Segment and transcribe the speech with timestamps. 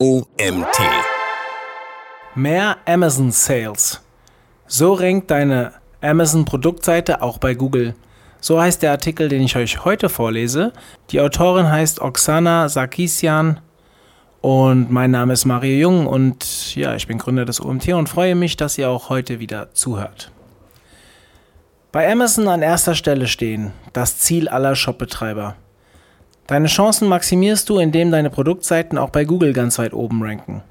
[0.00, 0.78] OMT.
[2.36, 4.00] Mehr Amazon Sales.
[4.68, 7.96] So rankt deine Amazon Produktseite auch bei Google.
[8.40, 10.72] So heißt der Artikel, den ich euch heute vorlese.
[11.10, 13.58] Die Autorin heißt Oksana Sarkisian
[14.40, 18.36] und mein Name ist Mario Jung und ja, ich bin Gründer des OMT und freue
[18.36, 20.30] mich, dass ihr auch heute wieder zuhört.
[21.90, 25.56] Bei Amazon an erster Stelle stehen, das Ziel aller Shopbetreiber.
[26.48, 30.62] Deine Chancen maximierst du, indem deine Produktseiten auch bei Google ganz weit oben ranken.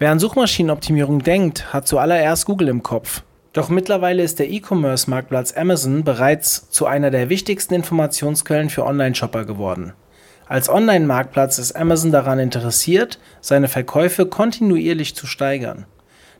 [0.00, 3.22] Wer an Suchmaschinenoptimierung denkt, hat zuallererst Google im Kopf.
[3.52, 9.92] Doch mittlerweile ist der E-Commerce-Marktplatz Amazon bereits zu einer der wichtigsten Informationsquellen für Online-Shopper geworden.
[10.48, 15.86] Als Online-Marktplatz ist Amazon daran interessiert, seine Verkäufe kontinuierlich zu steigern.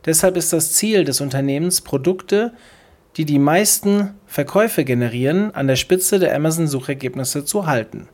[0.06, 2.52] Deshalb ist das Ziel des Unternehmens, Produkte,
[3.16, 8.08] die die meisten Verkäufe generieren, an der Spitze der Amazon-Suchergebnisse zu halten.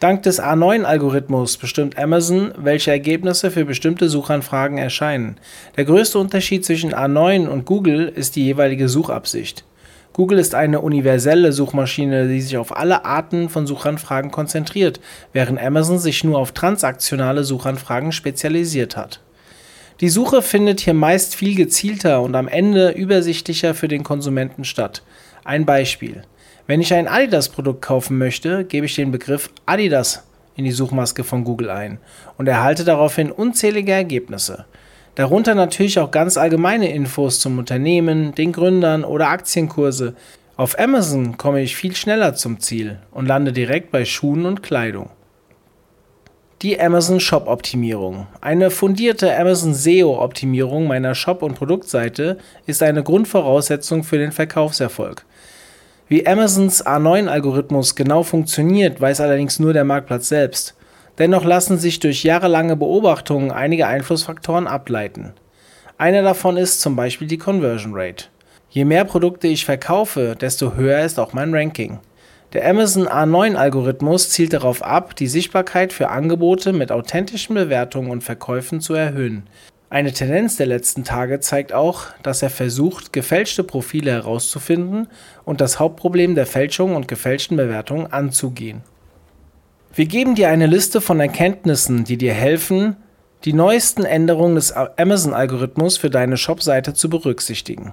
[0.00, 5.36] Dank des A9-Algorithmus bestimmt Amazon, welche Ergebnisse für bestimmte Suchanfragen erscheinen.
[5.76, 9.64] Der größte Unterschied zwischen A9 und Google ist die jeweilige Suchabsicht.
[10.12, 15.00] Google ist eine universelle Suchmaschine, die sich auf alle Arten von Suchanfragen konzentriert,
[15.32, 19.20] während Amazon sich nur auf transaktionale Suchanfragen spezialisiert hat.
[20.00, 25.02] Die Suche findet hier meist viel gezielter und am Ende übersichtlicher für den Konsumenten statt.
[25.44, 26.22] Ein Beispiel.
[26.66, 30.24] Wenn ich ein Adidas-Produkt kaufen möchte, gebe ich den Begriff Adidas
[30.56, 31.98] in die Suchmaske von Google ein
[32.38, 34.64] und erhalte daraufhin unzählige Ergebnisse.
[35.14, 40.16] Darunter natürlich auch ganz allgemeine Infos zum Unternehmen, den Gründern oder Aktienkurse.
[40.56, 45.10] Auf Amazon komme ich viel schneller zum Ziel und lande direkt bei Schuhen und Kleidung.
[46.64, 48.26] Die Amazon Shop Optimierung.
[48.40, 55.26] Eine fundierte Amazon SEO Optimierung meiner Shop- und Produktseite ist eine Grundvoraussetzung für den Verkaufserfolg.
[56.08, 60.74] Wie Amazons A9-Algorithmus genau funktioniert, weiß allerdings nur der Marktplatz selbst.
[61.18, 65.34] Dennoch lassen sich durch jahrelange Beobachtungen einige Einflussfaktoren ableiten.
[65.98, 68.28] Einer davon ist zum Beispiel die Conversion Rate.
[68.70, 71.98] Je mehr Produkte ich verkaufe, desto höher ist auch mein Ranking.
[72.54, 78.80] Der Amazon A9-Algorithmus zielt darauf ab, die Sichtbarkeit für Angebote mit authentischen Bewertungen und Verkäufen
[78.80, 79.42] zu erhöhen.
[79.90, 85.08] Eine Tendenz der letzten Tage zeigt auch, dass er versucht, gefälschte Profile herauszufinden
[85.44, 88.82] und das Hauptproblem der Fälschung und gefälschten Bewertungen anzugehen.
[89.92, 92.96] Wir geben dir eine Liste von Erkenntnissen, die dir helfen,
[93.44, 97.92] die neuesten Änderungen des Amazon-Algorithmus für deine Shopseite zu berücksichtigen.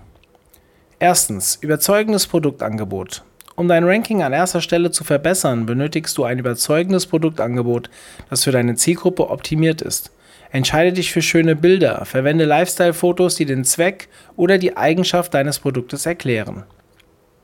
[1.00, 3.24] Erstens, überzeugendes Produktangebot.
[3.56, 7.90] Um dein Ranking an erster Stelle zu verbessern, benötigst du ein überzeugendes Produktangebot,
[8.30, 10.12] das für deine Zielgruppe optimiert ist.
[10.52, 16.06] Entscheide dich für schöne Bilder, verwende Lifestyle-Fotos, die den Zweck oder die Eigenschaft deines Produktes
[16.06, 16.64] erklären.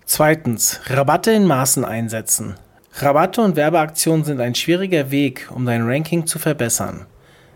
[0.06, 2.56] Zweitens, Rabatte in Maßen einsetzen.
[2.94, 7.06] Rabatte und Werbeaktionen sind ein schwieriger Weg, um dein Ranking zu verbessern.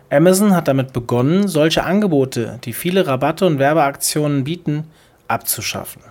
[0.09, 4.85] Amazon hat damit begonnen, solche Angebote, die viele Rabatte und Werbeaktionen bieten,
[5.27, 6.01] abzuschaffen.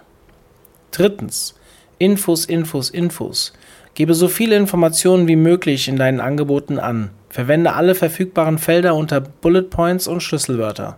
[0.90, 1.54] Drittens,
[2.00, 3.52] Infos, Infos, Infos.
[3.92, 7.10] Gebe so viele Informationen wie möglich in deinen Angeboten an.
[7.28, 10.96] Verwende alle verfügbaren Felder unter Bullet Points und Schlüsselwörter.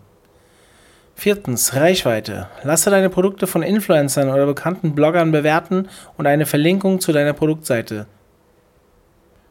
[1.17, 2.47] Viertens, Reichweite.
[2.63, 8.07] Lasse deine Produkte von Influencern oder bekannten Bloggern bewerten und eine Verlinkung zu deiner Produktseite.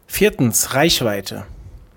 [0.07, 1.44] Viertens, Reichweite.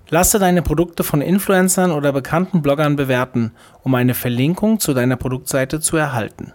[0.09, 5.79] Lasse deine Produkte von Influencern oder bekannten Bloggern bewerten, um eine Verlinkung zu deiner Produktseite
[5.79, 6.51] zu erhalten.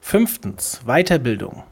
[0.00, 1.64] Fünftens, Weiterbildung.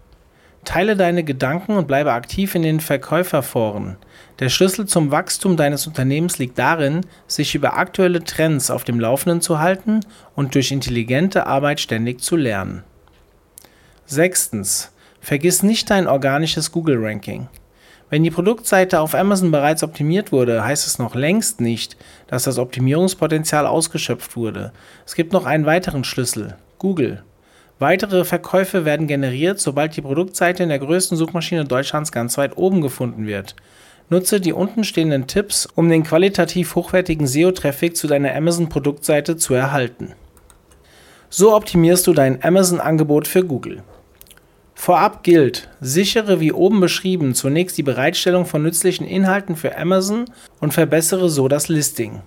[0.67, 3.97] Teile deine Gedanken und bleibe aktiv in den Verkäuferforen.
[4.41, 9.41] Der Schlüssel zum Wachstum deines Unternehmens liegt darin, sich über aktuelle Trends auf dem Laufenden
[9.41, 10.01] zu halten
[10.35, 12.85] und durch intelligente Arbeit ständig zu lernen.
[14.05, 14.93] Sechstens.
[15.21, 17.49] Vergiss nicht dein organisches Google-Ranking.
[18.11, 21.97] Wenn die Produktseite auf Amazon bereits optimiert wurde, heißt es noch längst nicht,
[22.29, 24.73] dass das Optimierungspotenzial ausgeschöpft wurde.
[25.05, 27.25] Es gibt noch einen weiteren Schlüssel, Google.
[27.79, 32.81] Weitere Verkäufe werden generiert, sobald die Produktseite in der größten Suchmaschine Deutschlands ganz weit oben
[32.81, 33.55] gefunden wird.
[34.09, 40.15] Nutze die unten stehenden Tipps, um den qualitativ hochwertigen SEO-Traffic zu deiner Amazon-Produktseite zu erhalten.
[41.29, 43.83] So optimierst du dein Amazon-Angebot für Google.
[44.75, 50.27] Vorab gilt, sichere wie oben beschrieben zunächst die Bereitstellung von nützlichen Inhalten für Amazon
[50.61, 52.21] und verbessere so das Listing.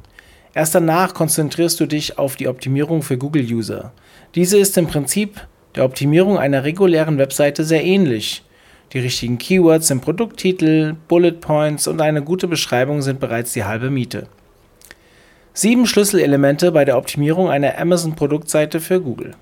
[0.60, 3.94] Erst danach konzentrierst du dich auf die Optimierung für Google-User.
[4.36, 8.44] Diese ist im Prinzip der Optimierung einer regulären Webseite sehr ähnlich.
[8.92, 13.90] Die richtigen Keywords im Produkttitel, Bullet Points und eine gute Beschreibung sind bereits die halbe
[13.90, 14.28] Miete.
[15.54, 19.36] Sieben Schlüsselelemente bei der Optimierung einer Amazon-Produktseite für Google.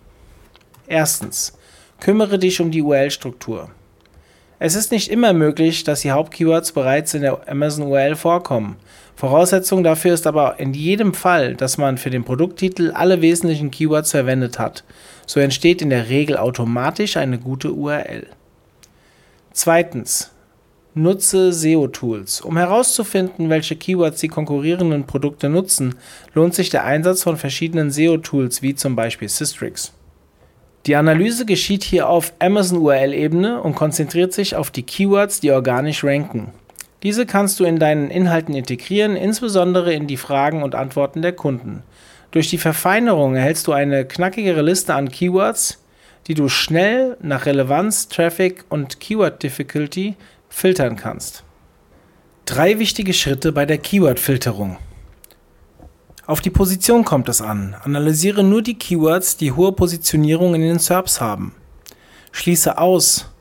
[0.85, 1.57] Erstens.
[1.99, 3.71] Kümmere dich um die URL-Struktur.
[4.59, 8.77] Es ist nicht immer möglich, dass die Hauptkeywords bereits in der Amazon URL vorkommen.
[9.17, 14.11] Voraussetzung dafür ist aber in jedem Fall, dass man für den Produkttitel alle wesentlichen Keywords
[14.11, 14.83] verwendet hat.
[15.25, 18.27] So entsteht in der Regel automatisch eine gute URL.
[19.53, 20.31] Zweitens.
[20.93, 22.41] Nutze SEO-Tools.
[22.41, 25.95] Um herauszufinden, welche Keywords die konkurrierenden Produkte nutzen,
[26.35, 29.93] lohnt sich der Einsatz von verschiedenen SEO-Tools wie zum Beispiel Systrix.
[30.85, 36.51] Die Analyse geschieht hier auf Amazon-URL-Ebene und konzentriert sich auf die Keywords, die organisch ranken.
[37.03, 41.83] Diese kannst du in deinen Inhalten integrieren, insbesondere in die Fragen und Antworten der Kunden.
[42.31, 45.83] Durch die Verfeinerung erhältst du eine knackigere Liste an Keywords,
[46.27, 50.15] die du schnell nach Relevanz, Traffic und Keyword Difficulty
[50.49, 51.43] filtern kannst.
[52.45, 54.77] Drei wichtige Schritte bei der Keyword-Filterung.
[56.25, 57.75] Auf die Position kommt es an.
[57.83, 61.55] Analysiere nur die Keywords, die hohe Positionierung in den SERPs haben.
[62.33, 63.31] Schließe aus.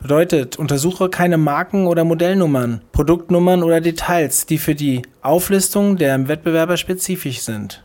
[0.00, 6.78] Bedeutet, untersuche keine Marken oder Modellnummern, Produktnummern oder Details, die für die Auflistung der Wettbewerber
[6.78, 7.84] spezifisch sind.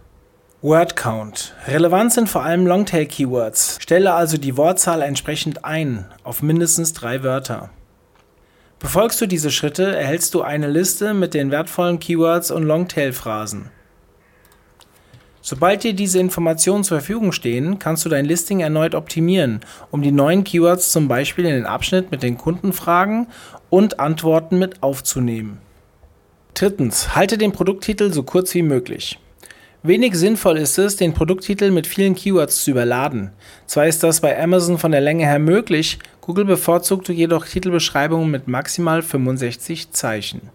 [0.61, 1.53] Word Count.
[1.67, 3.77] Relevant sind vor allem Longtail Keywords.
[3.81, 7.69] Stelle also die Wortzahl entsprechend ein, auf mindestens drei Wörter.
[8.79, 13.69] Befolgst du diese Schritte, erhältst du eine Liste mit den wertvollen Keywords und Longtail-Phrasen.
[15.47, 19.59] Sobald dir diese Informationen zur Verfügung stehen, kannst du dein Listing erneut optimieren,
[19.91, 23.27] um die neuen Keywords zum Beispiel in den Abschnitt mit den Kundenfragen
[23.69, 25.59] und Antworten mit aufzunehmen.
[26.55, 29.19] Drittens, halte den Produkttitel so kurz wie möglich.
[29.83, 33.29] Wenig sinnvoll ist es, den Produkttitel mit vielen Keywords zu überladen.
[33.67, 38.47] Zwar ist das bei Amazon von der Länge her möglich, Google bevorzugt jedoch Titelbeschreibungen mit
[38.47, 40.49] maximal 65 Zeichen.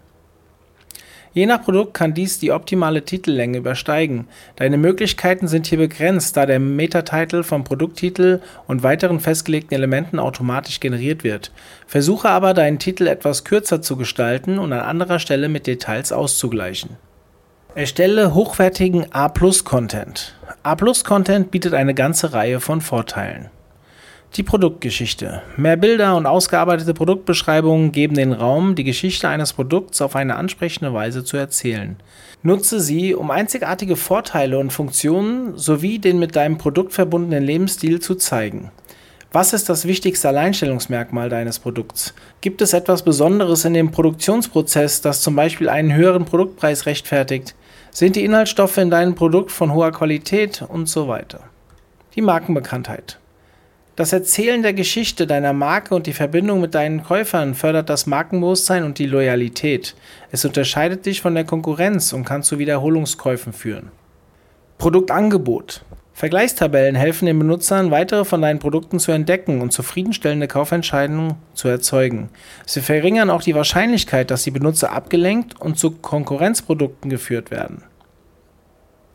[1.33, 4.27] Je nach Produkt kann dies die optimale Titellänge übersteigen.
[4.57, 10.81] Deine Möglichkeiten sind hier begrenzt, da der Meta-Title vom Produkttitel und weiteren festgelegten Elementen automatisch
[10.81, 11.51] generiert wird.
[11.87, 16.97] Versuche aber, deinen Titel etwas kürzer zu gestalten und an anderer Stelle mit Details auszugleichen.
[17.75, 20.35] Erstelle hochwertigen A-Plus-Content.
[20.63, 23.49] A-Plus-Content bietet eine ganze Reihe von Vorteilen.
[24.37, 25.41] Die Produktgeschichte.
[25.57, 30.93] Mehr Bilder und ausgearbeitete Produktbeschreibungen geben den Raum, die Geschichte eines Produkts auf eine ansprechende
[30.93, 31.97] Weise zu erzählen.
[32.41, 38.15] Nutze sie, um einzigartige Vorteile und Funktionen sowie den mit deinem Produkt verbundenen Lebensstil zu
[38.15, 38.71] zeigen.
[39.33, 42.13] Was ist das wichtigste Alleinstellungsmerkmal deines Produkts?
[42.39, 47.53] Gibt es etwas Besonderes in dem Produktionsprozess, das zum Beispiel einen höheren Produktpreis rechtfertigt?
[47.91, 51.41] Sind die Inhaltsstoffe in deinem Produkt von hoher Qualität und so weiter?
[52.15, 53.20] Die Markenbekanntheit.
[53.97, 58.83] Das Erzählen der Geschichte deiner Marke und die Verbindung mit deinen Käufern fördert das Markenbewusstsein
[58.85, 59.95] und die Loyalität.
[60.31, 63.91] Es unterscheidet dich von der Konkurrenz und kann zu Wiederholungskäufen führen.
[64.77, 65.83] Produktangebot.
[66.13, 72.29] Vergleichstabellen helfen den Benutzern, weitere von deinen Produkten zu entdecken und zufriedenstellende Kaufentscheidungen zu erzeugen.
[72.65, 77.83] Sie verringern auch die Wahrscheinlichkeit, dass die Benutzer abgelenkt und zu Konkurrenzprodukten geführt werden.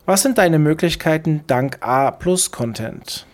[0.05, 3.26] Was sind deine Möglichkeiten dank A-Plus-Content?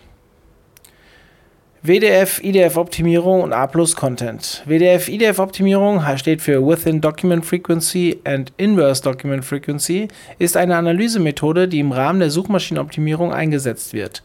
[1.86, 4.62] WDF, IDF-Optimierung und A-Plus-Content.
[4.64, 10.08] WDF, IDF-Optimierung steht für Within Document Frequency and Inverse Document Frequency,
[10.38, 14.22] ist eine Analysemethode, die im Rahmen der Suchmaschinenoptimierung eingesetzt wird.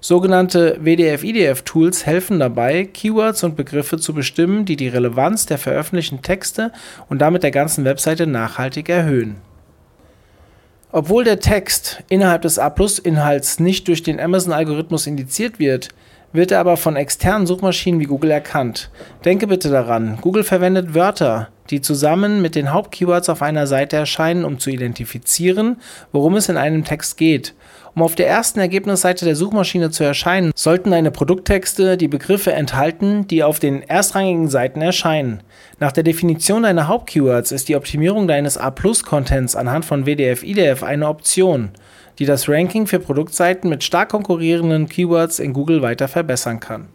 [0.00, 6.70] Sogenannte WDF-IDF-Tools helfen dabei, Keywords und Begriffe zu bestimmen, die die Relevanz der veröffentlichten Texte
[7.08, 9.38] und damit der ganzen Webseite nachhaltig erhöhen.
[10.92, 15.88] Obwohl der Text innerhalb des A-Plus-Inhalts nicht durch den Amazon-Algorithmus indiziert wird,
[16.32, 18.90] wird er aber von externen Suchmaschinen wie Google erkannt.
[19.24, 24.44] Denke bitte daran, Google verwendet Wörter, die zusammen mit den Hauptkeywords auf einer Seite erscheinen,
[24.44, 25.76] um zu identifizieren,
[26.12, 27.54] worum es in einem Text geht.
[27.94, 33.26] Um auf der ersten Ergebnisseite der Suchmaschine zu erscheinen, sollten deine Produkttexte die Begriffe enthalten,
[33.26, 35.42] die auf den erstrangigen Seiten erscheinen.
[35.80, 41.70] Nach der Definition deiner Hauptkeywords ist die Optimierung deines A-Plus-Contents anhand von WDF-IDF eine Option
[42.20, 46.88] die das Ranking für Produktseiten mit stark konkurrierenden Keywords in Google weiter verbessern kann.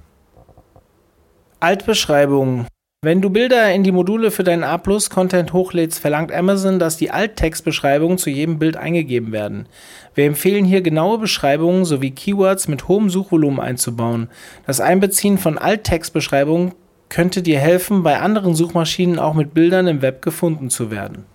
[1.60, 2.67] Altbeschreibungen
[3.05, 8.17] wenn du Bilder in die Module für deinen A-Plus-Content hochlädst, verlangt Amazon, dass die Alttextbeschreibungen
[8.17, 9.67] zu jedem Bild eingegeben werden.
[10.15, 14.29] Wir empfehlen hier genaue Beschreibungen sowie Keywords mit hohem Suchvolumen einzubauen.
[14.65, 16.74] Das Einbeziehen von Alttextbeschreibungen
[17.09, 21.25] könnte dir helfen, bei anderen Suchmaschinen auch mit Bildern im Web gefunden zu werden.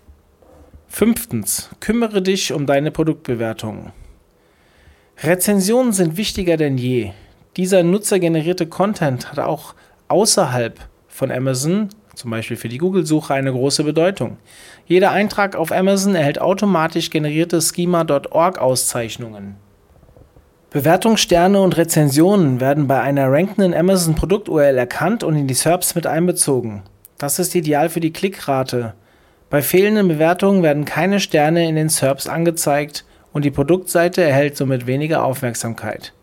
[0.89, 3.93] Fünftens, kümmere dich um deine Produktbewertung.
[5.23, 7.13] Rezensionen sind wichtiger denn je.
[7.57, 9.75] Dieser nutzergenerierte Content hat auch
[10.09, 10.90] außerhalb
[11.21, 14.39] von Amazon, zum Beispiel für die Google-Suche, eine große Bedeutung.
[14.87, 19.57] Jeder Eintrag auf Amazon erhält automatisch generierte Schema.org-Auszeichnungen.
[20.71, 26.85] Bewertungssterne und Rezensionen werden bei einer rankenden Amazon-Produkt-URL erkannt und in die SERPs mit einbezogen.
[27.19, 28.95] Das ist ideal für die Klickrate
[29.51, 34.87] Bei fehlenden Bewertungen werden keine Sterne in den SERPs angezeigt und die Produktseite erhält somit
[34.87, 36.15] weniger Aufmerksamkeit.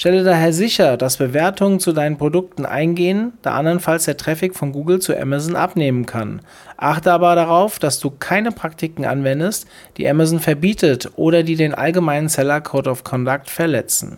[0.00, 4.98] Stelle daher sicher, dass Bewertungen zu deinen Produkten eingehen, da andernfalls der Traffic von Google
[4.98, 6.40] zu Amazon abnehmen kann.
[6.78, 9.66] Achte aber darauf, dass du keine Praktiken anwendest,
[9.98, 14.16] die Amazon verbietet oder die den allgemeinen Seller Code of Conduct verletzen.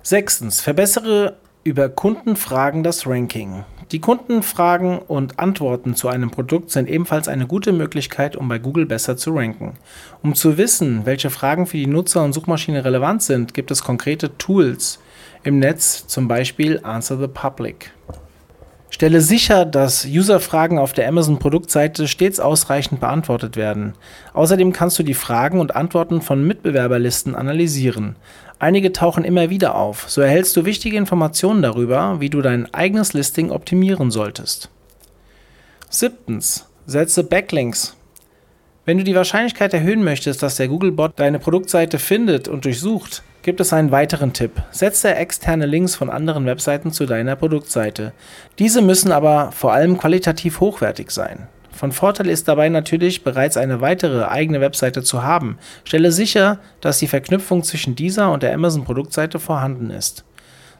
[0.00, 0.62] Sechstens.
[0.62, 3.66] Verbessere über Kundenfragen das Ranking.
[3.90, 8.84] Die Kundenfragen und Antworten zu einem Produkt sind ebenfalls eine gute Möglichkeit, um bei Google
[8.84, 9.78] besser zu ranken.
[10.22, 14.36] Um zu wissen, welche Fragen für die Nutzer und Suchmaschine relevant sind, gibt es konkrete
[14.36, 14.98] Tools
[15.42, 17.92] im Netz, zum Beispiel Answer the Public.
[18.90, 23.94] Stelle sicher, dass User-Fragen auf der Amazon-Produktseite stets ausreichend beantwortet werden.
[24.34, 28.16] Außerdem kannst du die Fragen und Antworten von Mitbewerberlisten analysieren.
[28.58, 30.06] Einige tauchen immer wieder auf.
[30.08, 34.70] So erhältst du wichtige Informationen darüber, wie du dein eigenes Listing optimieren solltest.
[35.88, 36.66] Siebtens.
[36.86, 37.96] Setze Backlinks.
[38.84, 43.60] Wenn du die Wahrscheinlichkeit erhöhen möchtest, dass der Googlebot deine Produktseite findet und durchsucht, gibt
[43.60, 44.52] es einen weiteren Tipp.
[44.70, 48.12] Setze externe Links von anderen Webseiten zu deiner Produktseite.
[48.58, 51.48] Diese müssen aber vor allem qualitativ hochwertig sein.
[51.78, 55.58] Von Vorteil ist dabei natürlich, bereits eine weitere eigene Webseite zu haben.
[55.84, 60.24] Stelle sicher, dass die Verknüpfung zwischen dieser und der Amazon-Produktseite vorhanden ist.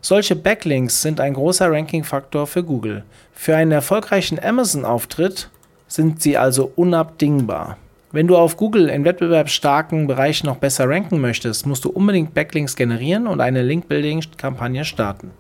[0.01, 3.05] Solche Backlinks sind ein großer Ranking-Faktor für Google.
[3.33, 5.51] Für einen erfolgreichen Amazon-Auftritt
[5.87, 7.77] sind sie also unabdingbar.
[8.11, 12.75] Wenn du auf Google in wettbewerbsstarken Bereichen noch besser ranken möchtest, musst du unbedingt Backlinks
[12.75, 15.31] generieren und eine Link-Building-Kampagne starten.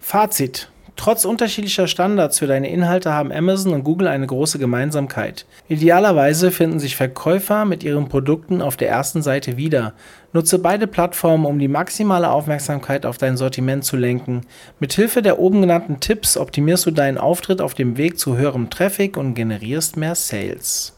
[0.00, 0.68] Fazit.
[0.96, 5.46] Trotz unterschiedlicher Standards für deine Inhalte haben Amazon und Google eine große Gemeinsamkeit.
[5.68, 9.94] Idealerweise finden sich Verkäufer mit ihren Produkten auf der ersten Seite wieder.
[10.32, 14.42] Nutze beide Plattformen, um die maximale Aufmerksamkeit auf dein Sortiment zu lenken.
[14.80, 19.16] Mithilfe der oben genannten Tipps optimierst du deinen Auftritt auf dem Weg zu höherem Traffic
[19.16, 20.94] und generierst mehr Sales.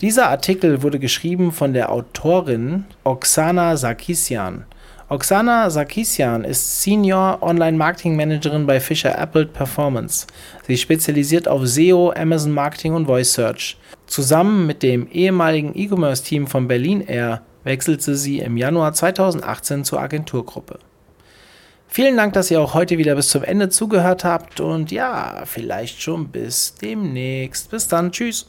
[0.00, 4.64] Dieser Artikel wurde geschrieben von der Autorin Oksana Sarkisian.
[5.08, 10.26] Oksana Sarkisian ist Senior Online Marketing Managerin bei Fisher Apple Performance.
[10.66, 13.76] Sie spezialisiert auf SEO, Amazon Marketing und Voice Search.
[14.08, 20.80] Zusammen mit dem ehemaligen E-Commerce-Team von Berlin Air wechselte sie im Januar 2018 zur Agenturgruppe.
[21.86, 26.02] Vielen Dank, dass ihr auch heute wieder bis zum Ende zugehört habt und ja, vielleicht
[26.02, 27.70] schon bis demnächst.
[27.70, 28.48] Bis dann, tschüss.